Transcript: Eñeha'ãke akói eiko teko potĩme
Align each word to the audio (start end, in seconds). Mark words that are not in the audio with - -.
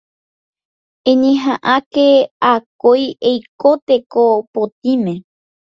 Eñeha'ãke 1.09 2.05
akói 2.51 3.03
eiko 3.31 3.69
teko 3.87 4.23
potĩme 4.53 5.13